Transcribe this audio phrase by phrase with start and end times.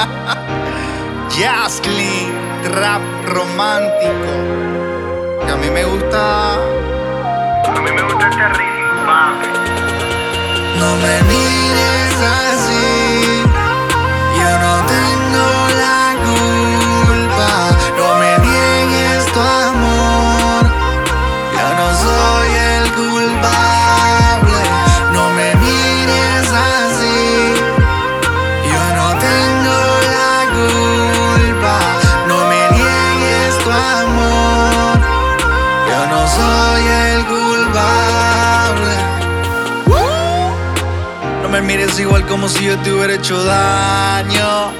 [1.36, 2.32] Jazz clean,
[2.74, 4.32] rap romántico.
[5.44, 6.54] Que a mí me gusta.
[6.54, 8.70] A mí me gusta este ritmo.
[10.78, 11.59] No me
[41.98, 44.72] Igual como si yo te hubiera hecho daño.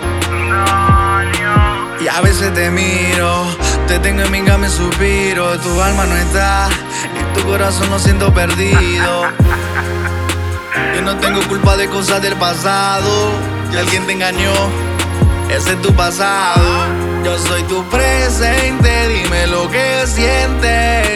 [2.01, 3.45] Y a veces te miro,
[3.87, 5.59] te tengo en mi cama y suspiro.
[5.59, 6.69] Tu alma no está,
[7.15, 9.25] y tu corazón lo siento perdido.
[10.95, 13.33] Yo no tengo culpa de cosas del pasado.
[13.71, 14.53] Si alguien te engañó,
[15.51, 16.87] ese es tu pasado.
[17.23, 21.10] Yo soy tu presente, dime lo que sientes.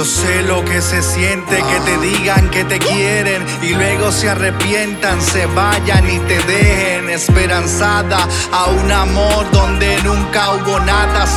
[0.00, 4.30] Yo sé lo que se siente, que te digan que te quieren y luego se
[4.30, 10.39] arrepientan, se vayan y te dejen esperanzada a un amor donde nunca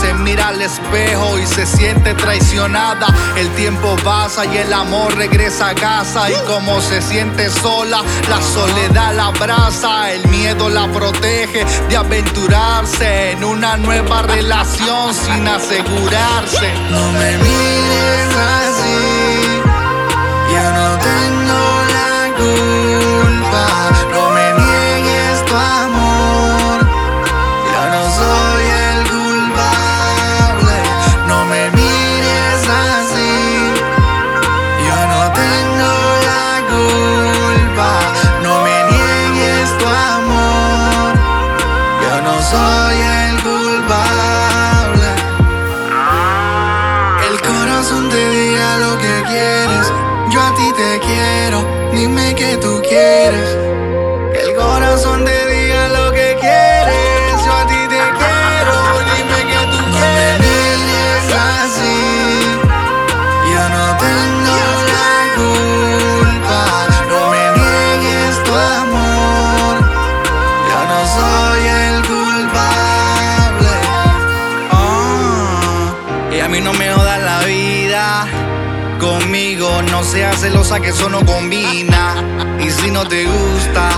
[0.03, 3.07] Se mira al espejo y se siente traicionada.
[3.37, 8.41] El tiempo pasa y el amor regresa a casa y como se siente sola, la
[8.41, 16.73] soledad la abraza, el miedo la protege de aventurarse en una nueva relación sin asegurarse.
[16.89, 18.72] No me mires así,
[80.03, 82.13] no seas celosa que eso no combina.
[82.59, 83.89] Y si no te gusta,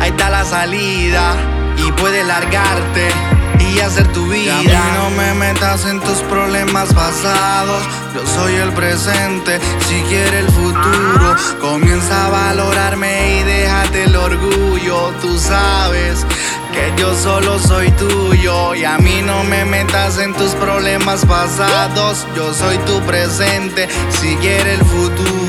[0.00, 1.36] ahí está la salida.
[1.78, 3.08] Y puedes largarte
[3.60, 4.62] y hacer tu vida.
[4.62, 7.82] Y a mí no me metas en tus problemas pasados.
[8.14, 9.58] Yo soy el presente,
[9.88, 11.36] si quieres el futuro.
[11.60, 15.12] Comienza a valorarme y déjate el orgullo.
[15.22, 16.26] Tú sabes
[16.72, 18.74] que yo solo soy tuyo.
[18.74, 22.26] Y a mí no me metas en tus problemas pasados.
[22.36, 25.43] Yo soy tu presente, si quieres el futuro.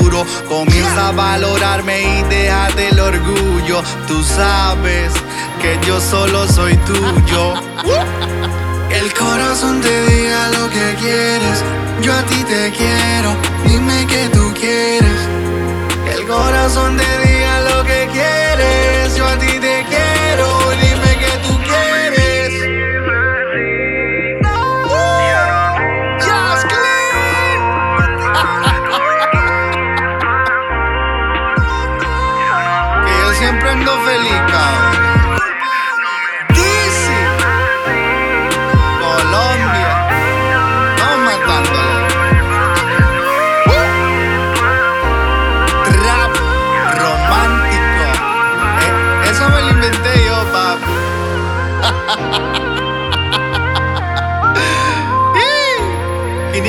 [0.48, 3.82] Comienza a valorarme y déjate el orgullo.
[4.06, 5.12] Tú sabes
[5.60, 7.54] que yo solo soy tuyo.
[8.90, 11.62] El corazón te diga lo que quieres.
[12.02, 13.05] Yo a ti te quiero.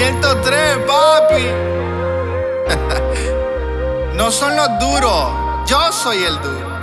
[0.08, 1.44] 503, papi.
[4.16, 6.77] no son los duros, yo soy el duro.